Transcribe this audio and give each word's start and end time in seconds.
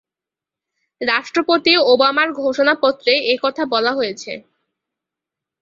রাষ্ট্রপতি 1.01 1.73
ওবামার 1.91 2.29
ঘোষণাপত্রে 2.39 3.13
এ 3.25 3.35
কথা 3.43 3.63
বলা 3.73 3.91
হয়েছে। 3.93 4.31